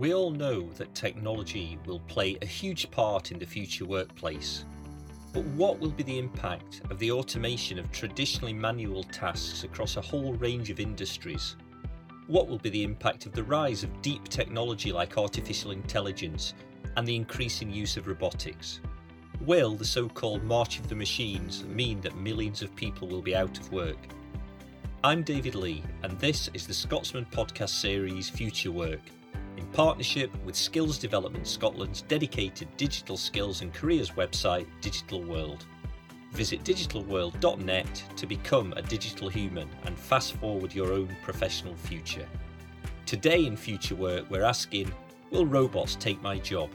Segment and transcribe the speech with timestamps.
[0.00, 4.64] We all know that technology will play a huge part in the future workplace.
[5.34, 10.00] But what will be the impact of the automation of traditionally manual tasks across a
[10.00, 11.54] whole range of industries?
[12.28, 16.54] What will be the impact of the rise of deep technology like artificial intelligence
[16.96, 18.80] and the increasing use of robotics?
[19.42, 23.36] Will the so called March of the Machines mean that millions of people will be
[23.36, 23.98] out of work?
[25.04, 29.00] I'm David Lee, and this is the Scotsman podcast series Future Work
[29.56, 35.66] in partnership with Skills Development Scotland's dedicated digital skills and careers website, Digital World.
[36.32, 42.26] Visit digitalworld.net to become a digital human and fast forward your own professional future.
[43.06, 44.92] Today in Future Work, we're asking
[45.30, 46.70] Will robots take my job?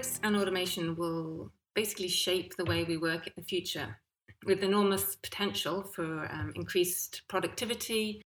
[0.00, 3.98] Robotics and automation will basically shape the way we work in the future
[4.46, 8.22] with enormous potential for um, increased productivity,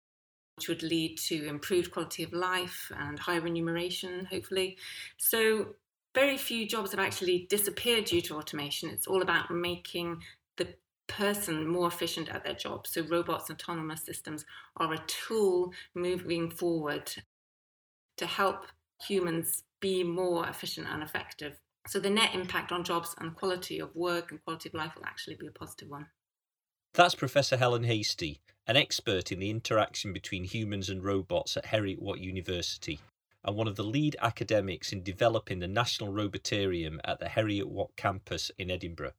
[0.57, 4.77] which would lead to improved quality of life and higher remuneration, hopefully.
[5.17, 5.75] So,
[6.13, 8.91] very few jobs have actually disappeared due to automation.
[8.91, 10.21] It's all about making
[10.57, 10.75] the
[11.07, 12.89] person more efficient at their job.
[12.89, 14.45] So, robots and autonomous systems
[14.77, 17.13] are a tool moving forward
[18.17, 18.67] to help
[19.07, 21.59] humans be more efficient and effective.
[21.87, 25.07] So the net impact on jobs and quality of work and quality of life will
[25.07, 26.07] actually be a positive one.
[26.93, 32.01] That's Professor Helen Hastie, an expert in the interaction between humans and robots at Heriot
[32.01, 33.01] Watt University,
[33.45, 37.97] and one of the lead academics in developing the National Robotarium at the Heriot Watt
[37.97, 39.13] campus in Edinburgh.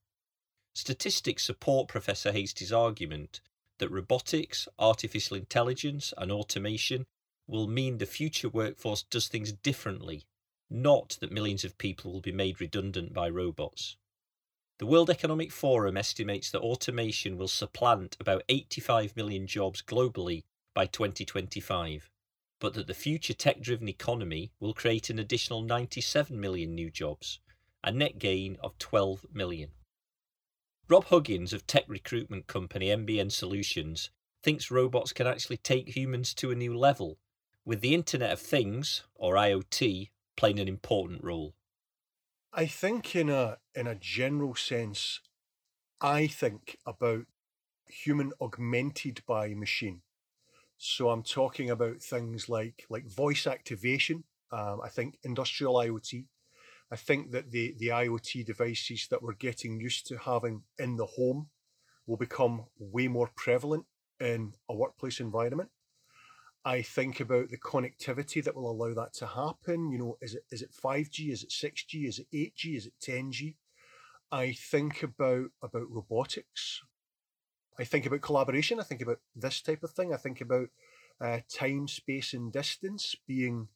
[0.76, 3.42] Statistics support Professor Hastie's argument
[3.80, 7.06] that robotics, artificial intelligence, and automation
[7.48, 10.26] will mean the future workforce does things differently
[10.72, 13.98] not that millions of people will be made redundant by robots.
[14.80, 20.44] The World Economic Forum estimates that automation will supplant about 85 million jobs globally
[20.74, 22.10] by 2025,
[22.60, 27.40] but that the future tech driven economy will create an additional 97 million new jobs,
[27.84, 29.72] a net gain of 12 million.
[30.88, 34.10] Rob Huggins of tech recruitment company MBN Solutions
[34.42, 37.18] thinks robots can actually take humans to a new level,
[37.66, 40.10] with the Internet of Things, or IoT,
[40.42, 41.54] playing an important role?
[42.52, 45.22] I think in a in a general sense,
[46.02, 47.26] I think about
[47.88, 50.04] human augmented by machine.
[50.78, 54.26] So I'm talking about things like like voice activation.
[54.52, 56.28] Um, I think industrial IoT.
[56.92, 61.08] I think that the the IoT devices that we're getting used to having in the
[61.18, 61.52] home
[62.08, 63.86] will become way more prevalent
[64.20, 65.72] in a workplace environment.
[66.64, 69.92] I think about the connectivity that will allow that to happen.
[69.92, 71.32] You know, is it is it 5G?
[71.32, 72.08] Is it 6G?
[72.08, 72.78] Is it 8G?
[72.78, 73.56] Is it 10G?
[74.32, 76.82] I think about about robotics.
[77.80, 78.80] I think about collaboration.
[78.80, 80.14] I think about this type of thing.
[80.14, 80.70] I think about
[81.20, 83.70] uh, time, space, and distance being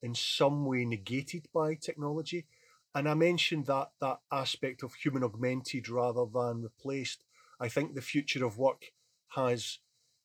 [0.00, 2.46] in some way negated by technology.
[2.94, 7.24] And I mentioned that that aspect of human augmented rather than replaced.
[7.60, 8.92] I think the future of work
[9.30, 9.78] has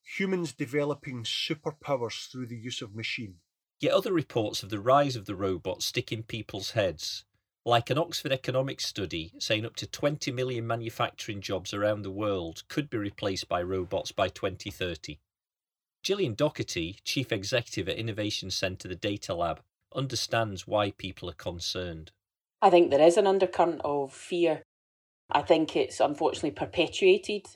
[0.03, 3.35] humans developing superpowers through the use of machine.
[3.79, 7.25] Yet other reports of the rise of the robot stick in people's heads,
[7.65, 12.63] like an Oxford economics study saying up to 20 million manufacturing jobs around the world
[12.67, 15.19] could be replaced by robots by 2030.
[16.03, 19.61] Gillian Docherty, Chief Executive at Innovation Centre The Data Lab,
[19.95, 22.11] understands why people are concerned.
[22.61, 24.63] I think there is an undercurrent of fear.
[25.31, 27.47] I think it's unfortunately perpetuated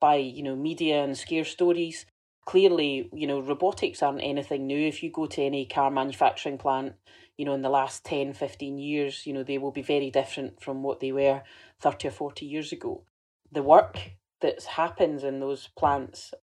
[0.00, 2.06] by you know media and scare stories.
[2.46, 4.86] Clearly you know robotics aren't anything new.
[4.86, 6.94] If you go to any car manufacturing plant
[7.36, 10.60] you know in the last 10 15 years you know they will be very different
[10.60, 11.42] from what they were
[11.80, 13.04] 30 or 40 years ago.
[13.50, 16.34] The work that happens in those plants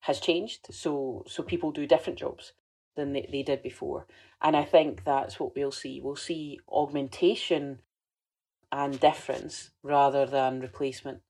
[0.00, 2.52] has changed so so people do different jobs
[2.96, 4.06] than they, they did before.
[4.42, 6.00] And i think that's what we'll see.
[6.00, 7.80] We'll see augmentation
[8.72, 11.20] and difference rather than replacement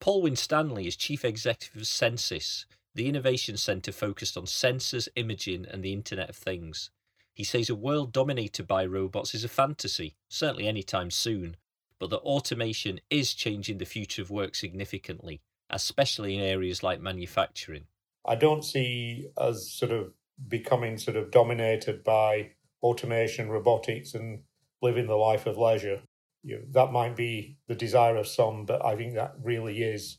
[0.00, 5.82] Paul Winstanley is Chief Executive of CENSIS, the innovation centre focused on sensors, imaging, and
[5.82, 6.90] the Internet of Things.
[7.32, 11.56] He says a world dominated by robots is a fantasy, certainly anytime soon,
[11.98, 17.86] but that automation is changing the future of work significantly, especially in areas like manufacturing.
[18.24, 20.12] I don't see us sort of
[20.48, 22.52] becoming sort of dominated by
[22.82, 24.42] automation, robotics, and
[24.82, 26.02] living the life of leisure
[26.44, 30.18] you know, that might be the desire of some, but I think that really is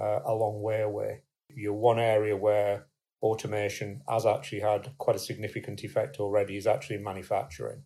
[0.00, 1.22] uh, a long way away.
[1.50, 2.86] You know, one area where
[3.20, 7.82] automation has actually had quite a significant effect already is actually in manufacturing.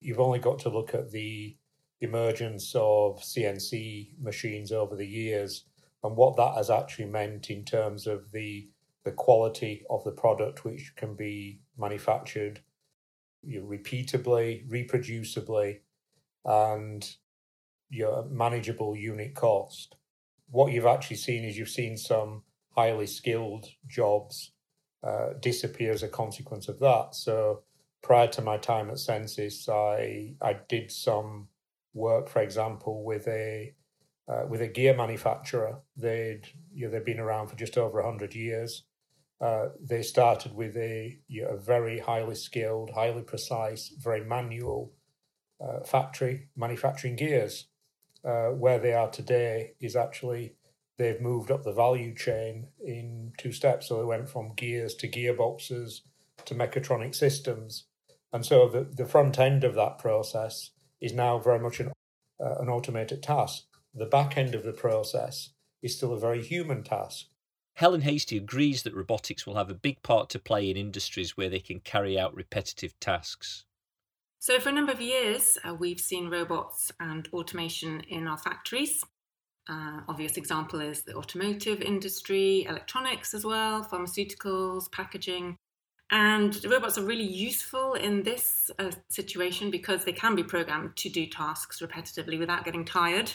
[0.00, 1.56] You've only got to look at the
[2.00, 5.64] emergence of CNC machines over the years
[6.02, 8.68] and what that has actually meant in terms of the
[9.04, 12.60] the quality of the product which can be manufactured
[13.44, 15.78] you know, repeatably, reproducibly,
[16.44, 17.16] and
[17.88, 19.96] your manageable unit cost.
[20.50, 24.52] What you've actually seen is you've seen some highly skilled jobs
[25.02, 27.14] uh, disappear as a consequence of that.
[27.14, 27.62] So
[28.02, 31.48] prior to my time at CENSIS, I I did some
[31.94, 33.74] work, for example, with a
[34.28, 35.78] uh, with a gear manufacturer.
[35.96, 38.84] They'd you know, they've been around for just over hundred years.
[39.40, 44.92] Uh, they started with a, you know, a very highly skilled, highly precise, very manual
[45.60, 47.66] uh, factory manufacturing gears.
[48.26, 50.56] Uh, where they are today is actually
[50.98, 53.88] they've moved up the value chain in two steps.
[53.88, 56.00] So they went from gears to gearboxes
[56.46, 57.84] to mechatronic systems.
[58.32, 60.70] And so the, the front end of that process
[61.00, 61.92] is now very much an,
[62.44, 63.64] uh, an automated task.
[63.94, 65.50] The back end of the process
[65.80, 67.26] is still a very human task.
[67.74, 71.50] Helen Hastie agrees that robotics will have a big part to play in industries where
[71.50, 73.65] they can carry out repetitive tasks.
[74.46, 79.02] So, for a number of years, uh, we've seen robots and automation in our factories.
[79.68, 85.56] Uh, obvious example is the automotive industry, electronics as well, pharmaceuticals, packaging.
[86.12, 91.08] And robots are really useful in this uh, situation because they can be programmed to
[91.08, 93.32] do tasks repetitively without getting tired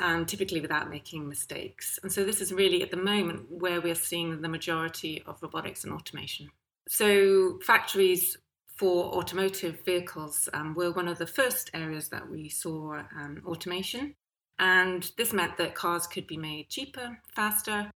[0.00, 2.00] and typically without making mistakes.
[2.02, 5.84] And so, this is really at the moment where we're seeing the majority of robotics
[5.84, 6.48] and automation.
[6.88, 8.36] So, factories
[8.78, 14.14] for automotive vehicles um, were one of the first areas that we saw um, automation.
[14.60, 17.90] And this meant that cars could be made cheaper, faster,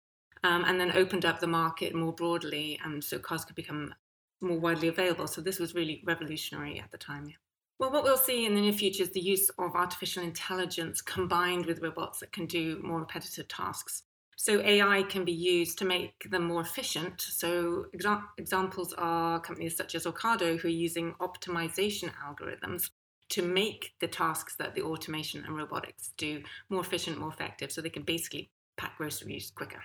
[0.43, 2.81] um, and then opened up the market more broadly.
[2.83, 3.95] And so cars could become
[4.41, 5.27] more widely available.
[5.27, 7.33] So this was really revolutionary at the time.
[7.79, 11.67] Well, what we'll see in the near future is the use of artificial intelligence combined
[11.67, 14.03] with robots that can do more repetitive tasks.
[14.43, 17.21] So AI can be used to make them more efficient.
[17.21, 22.89] So exa- examples are companies such as Ocado who are using optimization algorithms
[23.29, 27.83] to make the tasks that the automation and robotics do more efficient, more effective, so
[27.83, 28.49] they can basically
[28.79, 29.83] pack groceries quicker.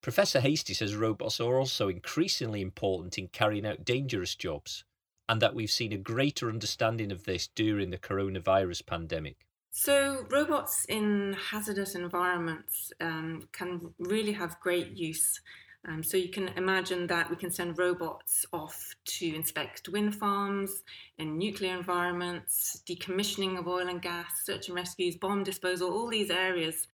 [0.00, 4.84] Professor Hastie says robots are also increasingly important in carrying out dangerous jobs,
[5.28, 9.44] and that we've seen a greater understanding of this during the coronavirus pandemic.
[9.80, 15.40] So, robots in hazardous environments um, can really have great use
[15.86, 20.82] um, so you can imagine that we can send robots off to inspect wind farms
[21.18, 26.30] in nuclear environments, decommissioning of oil and gas, search and rescues, bomb disposal, all these
[26.30, 26.88] areas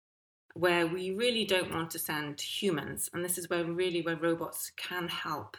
[0.56, 3.12] where we really don't want to send humans.
[3.14, 5.56] And this is where really where robots can help.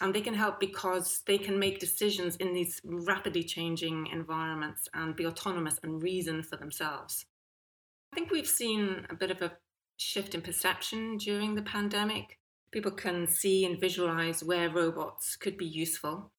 [0.00, 5.14] And they can help because they can make decisions in these rapidly changing environments and
[5.14, 7.26] be autonomous and reason for themselves.
[8.12, 9.52] I think we've seen a bit of a
[9.96, 12.38] shift in perception during the pandemic.
[12.70, 16.32] People can see and visualize where robots could be useful.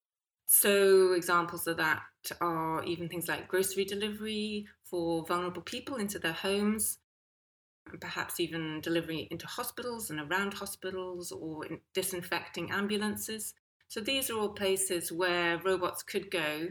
[0.48, 2.01] So, examples of that
[2.40, 7.00] are even things like grocery delivery for vulnerable people into their homes,
[8.00, 13.54] perhaps even delivery into hospitals and around hospitals or disinfecting ambulances.
[13.88, 16.70] So, these are all places where robots could go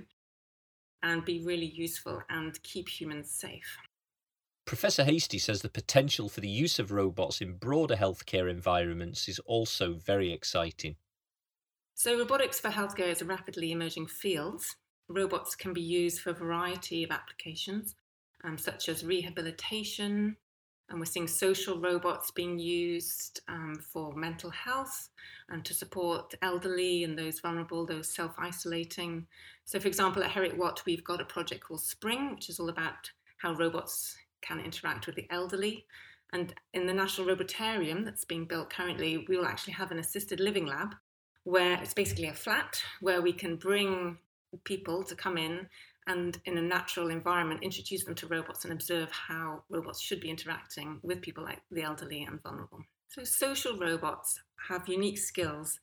[1.03, 3.79] and be really useful and keep humans safe.
[4.65, 9.39] Professor Hastie says the potential for the use of robots in broader healthcare environments is
[9.41, 10.97] also very exciting.
[11.95, 14.65] So, robotics for healthcare is a rapidly emerging field.
[15.09, 17.95] Robots can be used for a variety of applications,
[18.43, 20.37] um, such as rehabilitation,
[20.91, 25.09] and we're seeing social robots being used um, for mental health
[25.49, 29.27] and to support elderly and those vulnerable, those self isolating.
[29.65, 33.11] So, for example, at Heriot-Watt, we've got a project called Spring, which is all about
[33.39, 35.87] how robots can interact with the elderly.
[36.33, 40.41] And in the National Robotarium that's being built currently, we will actually have an assisted
[40.41, 40.95] living lab
[41.45, 44.19] where it's basically a flat where we can bring
[44.65, 45.69] people to come in
[46.07, 50.31] and in a natural environment introduce them to robots and observe how robots should be
[50.31, 52.83] interacting with people like the elderly and vulnerable.
[53.09, 55.79] So, social robots have unique skills.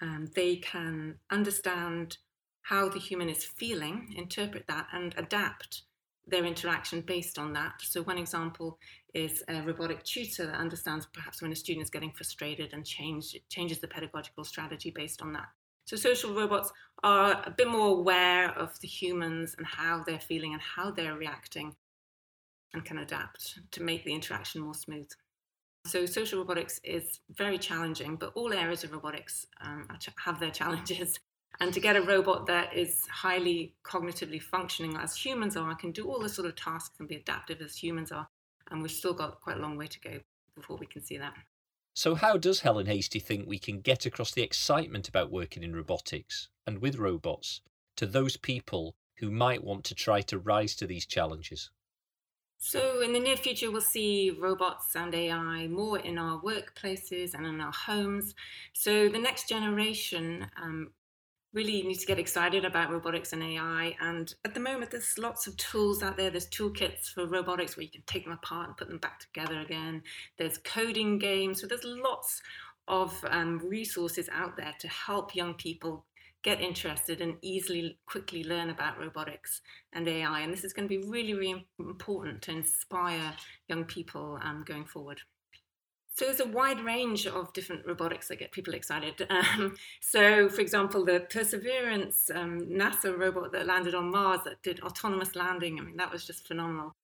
[0.00, 2.18] Um, they can understand
[2.62, 5.82] how the human is feeling, interpret that, and adapt
[6.26, 7.74] their interaction based on that.
[7.82, 8.78] So, one example
[9.14, 13.36] is a robotic tutor that understands perhaps when a student is getting frustrated and change,
[13.48, 15.48] changes the pedagogical strategy based on that.
[15.86, 16.72] So, social robots
[17.04, 21.16] are a bit more aware of the humans and how they're feeling and how they're
[21.16, 21.76] reacting
[22.74, 25.08] and can adapt to make the interaction more smooth.
[25.86, 29.86] So, social robotics is very challenging, but all areas of robotics um,
[30.18, 31.20] have their challenges.
[31.60, 36.10] And to get a robot that is highly cognitively functioning as humans are, can do
[36.10, 38.28] all the sort of tasks and be adaptive as humans are.
[38.70, 40.18] And we've still got quite a long way to go
[40.56, 41.34] before we can see that.
[41.96, 45.74] So, how does Helen Hastie think we can get across the excitement about working in
[45.74, 47.62] robotics and with robots
[47.96, 51.70] to those people who might want to try to rise to these challenges?
[52.58, 57.46] So, in the near future, we'll see robots and AI more in our workplaces and
[57.46, 58.34] in our homes.
[58.74, 60.90] So, the next generation um,
[61.52, 63.96] really need to get excited about robotics and AI.
[64.00, 66.30] And at the moment, there's lots of tools out there.
[66.30, 69.60] There's toolkits for robotics where you can take them apart and put them back together
[69.60, 70.02] again.
[70.38, 71.60] There's coding games.
[71.60, 72.42] So, there's lots
[72.88, 76.04] of um, resources out there to help young people
[76.42, 79.62] get interested and easily, quickly learn about robotics
[79.92, 80.40] and AI.
[80.40, 83.34] And this is going to be really, really important to inspire
[83.68, 85.20] young people um, going forward.
[86.16, 89.26] So there's a wide range of different robotics that get people excited.
[89.36, 94.80] Um, so, for example, the Perseverance um, NASA robot that landed on Mars that did
[94.80, 95.78] autonomous landing.
[95.78, 96.94] I mean, that was just phenomenal.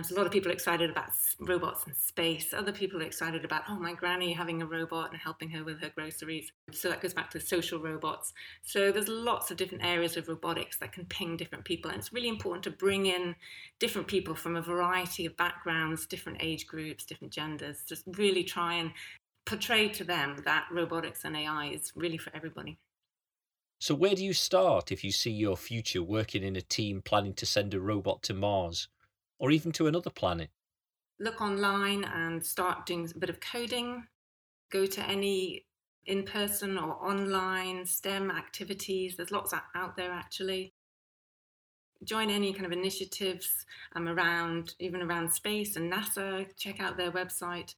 [0.00, 2.54] So a lot of people are excited about robots and space.
[2.54, 5.80] Other people are excited about, oh, my granny having a robot and helping her with
[5.82, 6.50] her groceries.
[6.72, 8.32] So that goes back to social robots.
[8.62, 11.90] So there's lots of different areas of robotics that can ping different people.
[11.90, 13.36] And it's really important to bring in
[13.80, 17.82] different people from a variety of backgrounds, different age groups, different genders.
[17.86, 18.92] Just really try and
[19.44, 22.78] portray to them that robotics and AI is really for everybody.
[23.78, 27.34] So, where do you start if you see your future working in a team planning
[27.34, 28.88] to send a robot to Mars?
[29.42, 30.48] Or even to another planet?
[31.18, 34.06] Look online and start doing a bit of coding.
[34.70, 35.66] Go to any
[36.06, 39.16] in person or online STEM activities.
[39.16, 40.72] There's lots out there actually.
[42.04, 46.46] Join any kind of initiatives um, around, even around space and NASA.
[46.56, 47.74] Check out their website.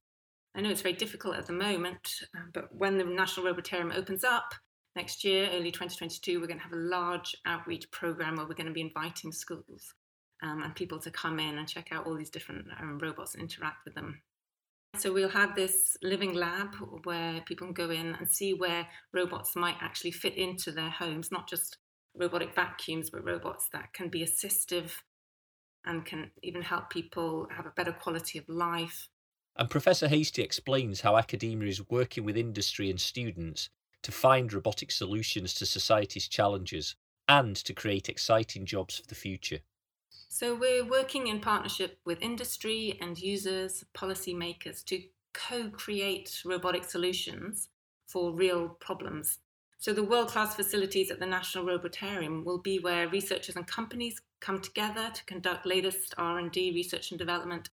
[0.55, 4.23] I know it's very difficult at the moment, uh, but when the National Robotarium opens
[4.23, 4.53] up
[4.95, 8.67] next year, early 2022, we're going to have a large outreach program where we're going
[8.67, 9.93] to be inviting schools
[10.45, 13.41] um, and people to come in and check out all these different um, robots and
[13.41, 14.21] interact with them.
[14.97, 16.73] So we'll have this living lab
[17.03, 21.31] where people can go in and see where robots might actually fit into their homes,
[21.31, 21.77] not just
[22.15, 24.91] robotic vacuums, but robots that can be assistive
[25.85, 29.09] and can even help people have a better quality of life.
[29.57, 33.69] And Professor Hastie explains how academia is working with industry and students
[34.03, 36.95] to find robotic solutions to society's challenges
[37.27, 39.59] and to create exciting jobs for the future.
[40.29, 45.03] So we're working in partnership with industry and users, policymakers to
[45.33, 47.69] co-create robotic solutions
[48.07, 49.39] for real problems.
[49.77, 54.59] So the world-class facilities at the National Robotarium will be where researchers and companies come
[54.59, 57.69] together to conduct latest R&D research and development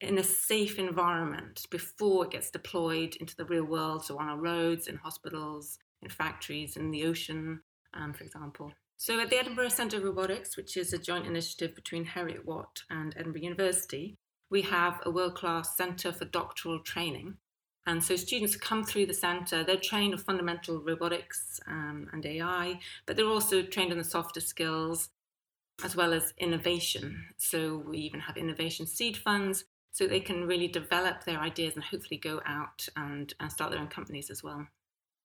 [0.00, 4.38] in a safe environment before it gets deployed into the real world, so on our
[4.38, 7.60] roads, in hospitals, in factories, in the ocean,
[7.94, 8.72] um, for example.
[8.96, 12.82] So, at the Edinburgh Centre of Robotics, which is a joint initiative between Heriot Watt
[12.88, 14.16] and Edinburgh University,
[14.50, 17.36] we have a world class centre for doctoral training.
[17.86, 22.78] And so students come through the centre, they're trained on fundamental robotics um, and AI,
[23.04, 25.10] but they're also trained on the softer skills
[25.82, 27.26] as well as innovation.
[27.36, 31.84] So we even have innovation seed funds so they can really develop their ideas and
[31.84, 34.66] hopefully go out and, and start their own companies as well.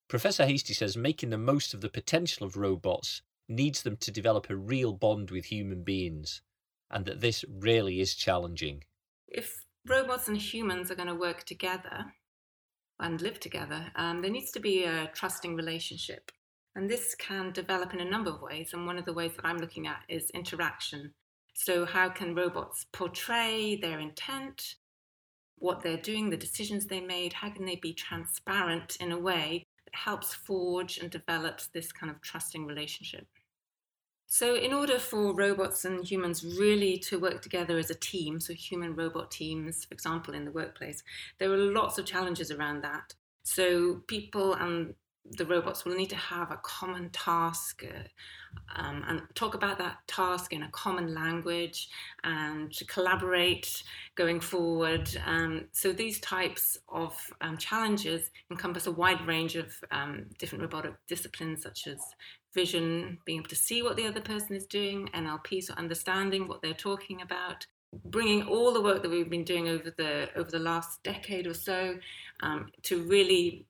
[0.10, 4.50] Professor Hastie says making the most of the potential of robots needs them to develop
[4.50, 6.41] a real bond with human beings,
[6.89, 8.84] and that this really is challenging.
[9.27, 12.13] If robots and humans are going to work together
[13.00, 16.32] and live together, um, there needs to be a trusting relationship.
[16.75, 18.72] And this can develop in a number of ways.
[18.74, 21.13] And one of the ways that I'm looking at is interaction.
[21.53, 24.75] So, how can robots portray their intent,
[25.58, 27.34] what they're doing, the decisions they made?
[27.34, 32.10] How can they be transparent in a way that helps forge and develops this kind
[32.10, 33.27] of trusting relationship?
[34.32, 38.54] So, in order for robots and humans really to work together as a team, so
[38.54, 41.04] human robot teams, for example, in the workplace,
[41.40, 43.16] there are lots of challenges around that.
[43.42, 44.94] So, people and
[45.32, 49.98] the robots will need to have a common task uh, um, and talk about that
[50.08, 51.90] task in a common language
[52.24, 53.84] and to collaborate
[54.16, 55.10] going forward.
[55.26, 60.94] Um, so, these types of um, challenges encompass a wide range of um, different robotic
[61.08, 62.00] disciplines, such as
[62.54, 66.62] vision, being able to see what the other person is doing, NLP, so understanding what
[66.62, 67.66] they're talking about,
[68.06, 71.54] bringing all the work that we've been doing over the over the last decade or
[71.54, 71.98] so
[72.42, 73.66] um, to really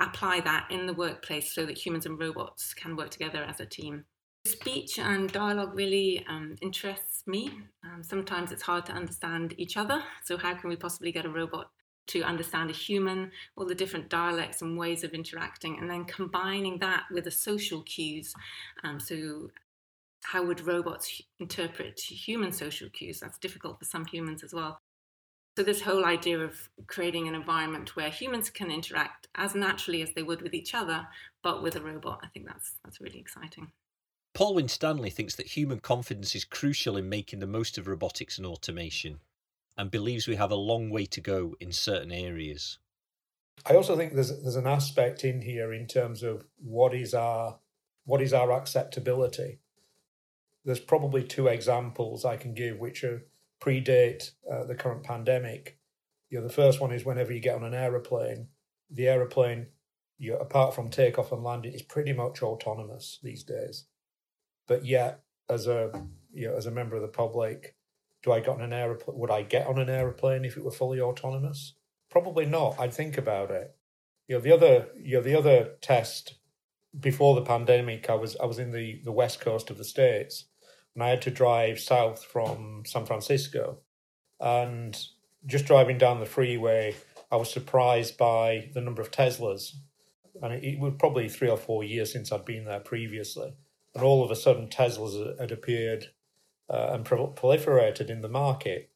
[0.00, 3.66] apply that in the workplace so that humans and robots can work together as a
[3.66, 4.04] team.
[4.46, 7.50] Speech and dialogue really um, interests me.
[7.84, 11.30] Um, sometimes it's hard to understand each other, so how can we possibly get a
[11.30, 11.70] robot
[12.06, 16.78] to understand a human, all the different dialects and ways of interacting, and then combining
[16.78, 18.34] that with the social cues.
[18.82, 19.50] Um, so,
[20.24, 23.20] how would robots interpret human social cues?
[23.20, 24.78] That's difficult for some humans as well.
[25.56, 30.12] So, this whole idea of creating an environment where humans can interact as naturally as
[30.12, 31.06] they would with each other,
[31.42, 33.70] but with a robot, I think that's that's really exciting.
[34.34, 38.46] Paul Winstanley thinks that human confidence is crucial in making the most of robotics and
[38.46, 39.20] automation
[39.76, 42.78] and believes we have a long way to go in certain areas.
[43.64, 47.58] I also think there's there's an aspect in here in terms of what is our
[48.04, 49.60] what is our acceptability.
[50.64, 53.22] There's probably two examples I can give which are
[53.64, 55.78] predate uh, the current pandemic.
[56.30, 58.48] You know, the first one is whenever you get on an aeroplane,
[58.90, 59.68] the aeroplane,
[60.18, 63.86] you apart from takeoff and landing, is pretty much autonomous these days.
[64.66, 65.90] But yet, as a
[66.32, 67.76] you know, as a member of the public,
[68.22, 69.18] do I get on an aeroplane?
[69.18, 71.74] Would I get on an aeroplane if it were fully autonomous?
[72.10, 72.78] Probably not.
[72.78, 73.76] I'd think about it.
[74.28, 76.34] You know, the other, you know, the other test
[76.98, 80.46] before the pandemic, I was I was in the the west coast of the states,
[80.94, 83.78] and I had to drive south from San Francisco,
[84.40, 84.96] and
[85.46, 86.96] just driving down the freeway,
[87.30, 89.74] I was surprised by the number of Teslas,
[90.42, 93.54] and it, it was probably three or four years since I'd been there previously,
[93.94, 96.06] and all of a sudden Teslas had appeared
[96.68, 98.90] uh, and proliferated in the market.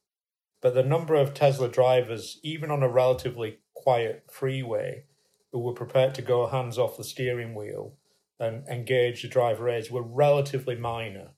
[0.61, 5.05] But the number of Tesla drivers, even on a relatively quiet freeway,
[5.51, 7.95] who were prepared to go hands off the steering wheel
[8.39, 11.31] and engage the driver aids were relatively minor.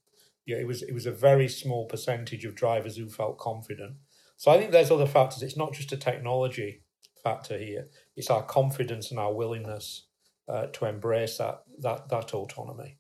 [0.46, 3.98] Yeah, it was it was a very small percentage of drivers who felt confident.
[4.38, 5.44] So I think there's other factors.
[5.44, 6.84] It's not just a technology
[7.24, 10.08] factor here; it's our confidence and our willingness
[10.48, 12.98] uh, to embrace that that that autonomy.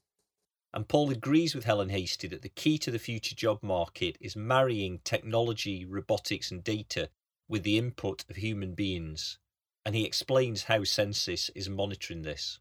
[0.74, 4.36] And Paul agrees with Helen Hastie that the key to the future job market is
[4.38, 7.10] marrying technology, robotics, and data
[7.50, 9.38] with the input of human beings.
[9.86, 12.60] And he explains how CENSIS is monitoring this.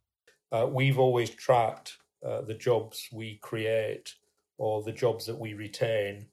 [0.50, 4.14] Uh, we've always tracked uh, the jobs we create
[4.60, 6.26] or the jobs that we retain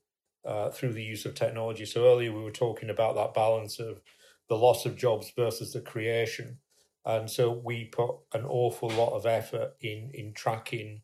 [0.46, 1.86] uh, through the use of technology.
[1.86, 4.02] So earlier we were talking about that balance of
[4.50, 6.60] the loss of jobs versus the creation.
[7.06, 11.04] And so we put an awful lot of effort in in tracking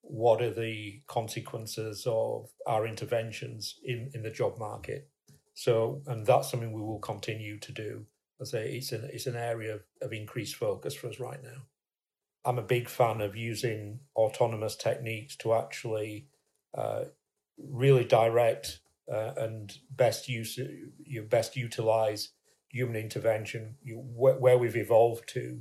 [0.00, 5.08] what are the consequences of our interventions in, in the job market.
[5.54, 8.06] So, and that's something we will continue to do.
[8.40, 11.66] I say it's an it's an area of, of increased focus for us right now.
[12.46, 16.28] I'm a big fan of using autonomous techniques to actually
[16.76, 17.04] uh,
[17.58, 18.80] really direct
[19.12, 20.58] uh, and best use
[21.04, 22.30] you best utilize
[22.68, 23.76] human intervention.
[23.82, 25.60] You, where, where, we've evolved to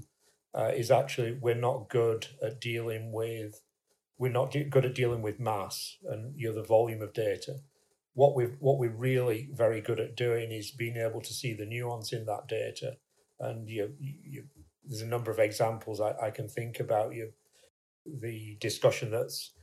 [0.54, 3.62] uh, is actually we're not good at dealing with
[4.18, 7.58] we're not de- good at dealing with mass and you know the volume of data.
[8.14, 11.66] What we what we're really very good at doing is being able to see the
[11.66, 12.98] nuance in that data.
[13.40, 14.46] And you, you
[14.86, 17.14] there's a number of examples I, I can think about.
[17.14, 17.34] You
[18.06, 19.54] the discussion that's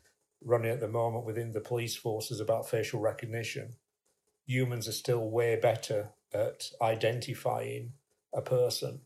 [0.42, 3.74] running at the moment within the police forces about facial recognition.
[4.46, 7.92] Humans are still way better at identifying
[8.34, 9.00] a person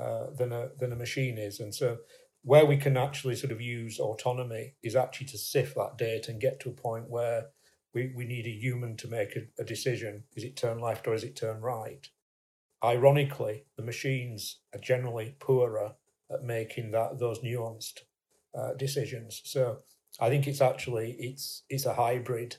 [0.00, 1.98] uh, than a than a machine is, and so
[2.42, 6.40] where we can actually sort of use autonomy is actually to sift that data and
[6.40, 7.46] get to a point where
[7.94, 10.24] we, we need a human to make a, a decision.
[10.36, 12.06] Is it turn left or is it turn right?
[12.84, 15.94] Ironically, the machines are generally poorer
[16.30, 18.00] at making that those nuanced
[18.54, 19.40] uh, decisions.
[19.44, 19.78] So
[20.20, 22.56] I think it's actually it's it's a hybrid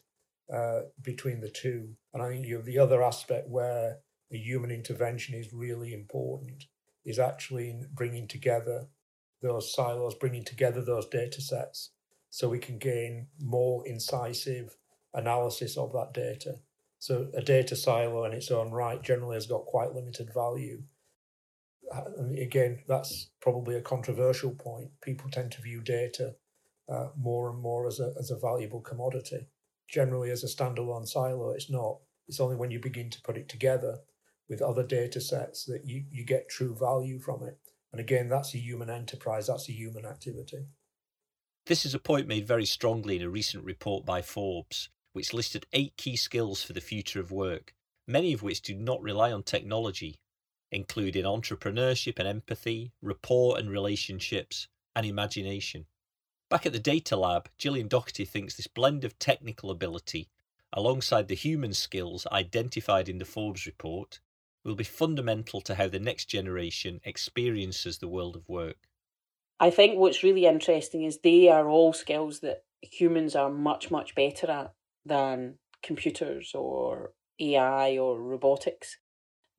[0.54, 1.96] uh, between the two.
[2.14, 4.00] And I think you know, the other aspect where
[4.32, 6.66] a human intervention is really important
[7.06, 8.88] is actually in bringing together
[9.42, 11.92] those silos, bringing together those data sets
[12.30, 14.76] so we can gain more incisive
[15.14, 16.56] analysis of that data.
[17.00, 20.84] So a data silo in its own right generally has got quite limited value.
[21.94, 24.90] Uh, and again, that's probably a controversial point.
[25.02, 26.36] People tend to view data
[26.90, 29.48] uh, more and more as a, as a valuable commodity.
[29.88, 32.00] Generally, as a standalone silo, it's not.
[32.28, 34.00] It's only when you begin to put it together
[34.50, 37.58] with other data sets that you, you get true value from it.
[37.92, 40.66] And again, that's a human enterprise, that's a human activity.
[41.66, 45.66] This is a point made very strongly in a recent report by Forbes, which listed
[45.74, 47.74] eight key skills for the future of work,
[48.08, 50.20] many of which do not rely on technology,
[50.72, 55.86] including entrepreneurship and empathy, rapport and relationships, and imagination.
[56.50, 60.30] Back at the Data Lab, Gillian Docherty thinks this blend of technical ability,
[60.72, 64.20] alongside the human skills identified in the Forbes report,
[64.64, 68.90] will be fundamental to how the next generation experiences the world of work.
[69.60, 74.14] I think what's really interesting is they are all skills that humans are much, much
[74.14, 74.74] better at
[75.06, 78.98] than computers or AI or robotics.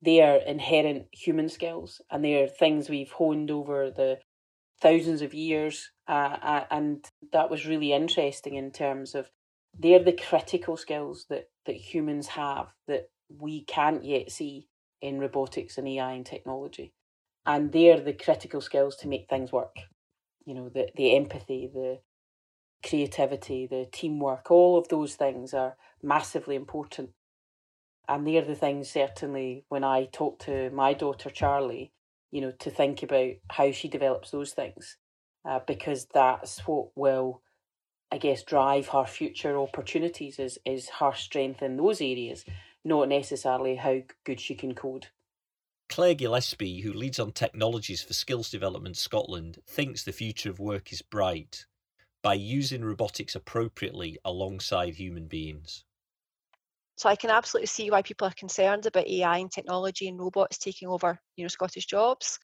[0.01, 4.19] they are inherent human skills and they are things we've honed over the
[4.81, 5.91] thousands of years.
[6.07, 9.29] Uh, and that was really interesting in terms of
[9.77, 14.67] they're the critical skills that, that humans have that we can't yet see
[15.01, 16.93] in robotics and AI and technology.
[17.45, 19.77] And they're the critical skills to make things work.
[20.45, 21.99] You know, the, the empathy, the
[22.87, 27.11] creativity, the teamwork, all of those things are massively important.
[28.07, 31.91] And they're the things, certainly, when I talk to my daughter Charlie,
[32.31, 34.97] you know, to think about how she develops those things,
[35.47, 37.41] uh, because that's what will,
[38.11, 42.45] I guess, drive her future opportunities is, is her strength in those areas,
[42.83, 45.07] not necessarily how good she can code.
[45.89, 50.91] Claire Gillespie, who leads on technologies for Skills Development Scotland, thinks the future of work
[50.91, 51.65] is bright
[52.21, 55.85] by using robotics appropriately alongside human beings.
[56.97, 60.57] So I can absolutely see why people are concerned about AI and technology and robots
[60.57, 62.39] taking over, you know, Scottish jobs.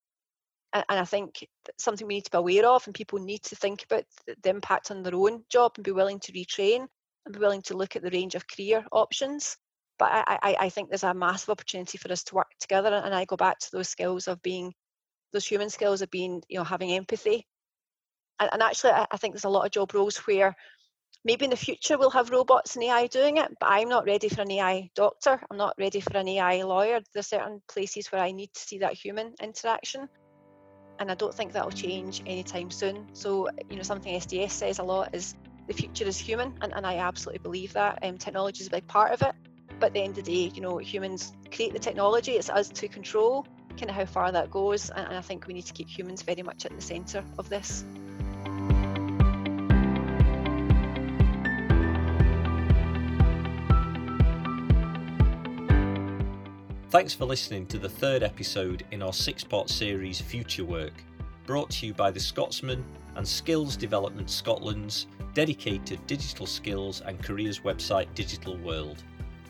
[0.73, 1.47] And, and I think
[1.79, 4.49] something we need to be aware of, and people need to think about the, the
[4.51, 6.85] impact on their own job and be willing to retrain
[7.25, 9.57] and be willing to look at the range of career options.
[9.97, 12.93] But I, I, I think there's a massive opportunity for us to work together.
[12.93, 14.71] And I go back to those skills of being,
[15.31, 17.47] those human skills of being, you know, having empathy.
[18.39, 20.55] And, and actually, I, I think there's a lot of job roles where
[21.25, 24.29] maybe in the future we'll have robots and AI doing it, but I'm not ready
[24.29, 25.39] for an AI doctor.
[25.49, 26.99] I'm not ready for an AI lawyer.
[27.13, 30.07] There's certain places where I need to see that human interaction.
[30.99, 33.07] And I don't think that'll change anytime soon.
[33.13, 35.35] So, you know, something SDS says a lot is
[35.67, 37.99] the future is human, and, and I absolutely believe that.
[38.03, 39.33] Um, technology is a big part of it.
[39.79, 42.69] But at the end of the day, you know, humans create the technology, it's us
[42.69, 44.89] to control kind of how far that goes.
[44.89, 47.49] And, and I think we need to keep humans very much at the centre of
[47.49, 47.85] this.
[56.93, 60.93] Thanks for listening to the third episode in our six part series Future Work,
[61.47, 67.61] brought to you by The Scotsman and Skills Development Scotland's dedicated digital skills and careers
[67.61, 69.01] website Digital World.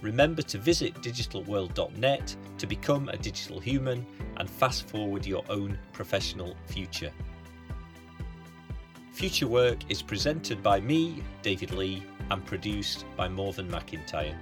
[0.02, 4.06] Remember to visit digitalworld.net to become a digital human
[4.38, 7.12] and fast forward your own professional future.
[9.12, 14.34] Future Work is presented by me, David Lee, and produced by Morven McIntyre.